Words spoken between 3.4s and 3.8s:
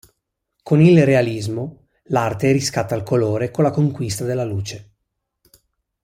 con la